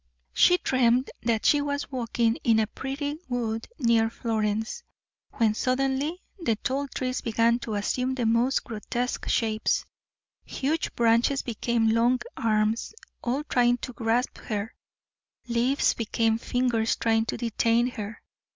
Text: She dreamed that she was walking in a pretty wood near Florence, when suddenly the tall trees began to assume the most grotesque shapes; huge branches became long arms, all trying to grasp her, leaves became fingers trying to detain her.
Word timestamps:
She 0.33 0.57
dreamed 0.57 1.11
that 1.21 1.45
she 1.45 1.61
was 1.61 1.91
walking 1.91 2.37
in 2.37 2.59
a 2.59 2.65
pretty 2.65 3.19
wood 3.29 3.67
near 3.77 4.09
Florence, 4.09 4.81
when 5.33 5.53
suddenly 5.53 6.23
the 6.39 6.55
tall 6.55 6.87
trees 6.87 7.21
began 7.21 7.59
to 7.59 7.75
assume 7.75 8.15
the 8.15 8.25
most 8.25 8.63
grotesque 8.63 9.29
shapes; 9.29 9.85
huge 10.43 10.95
branches 10.95 11.43
became 11.43 11.89
long 11.91 12.19
arms, 12.35 12.95
all 13.23 13.43
trying 13.43 13.77
to 13.77 13.93
grasp 13.93 14.39
her, 14.39 14.73
leaves 15.47 15.93
became 15.93 16.39
fingers 16.39 16.95
trying 16.95 17.25
to 17.27 17.37
detain 17.37 17.85
her. 17.91 18.23